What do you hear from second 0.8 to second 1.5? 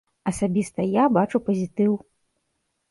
я бачу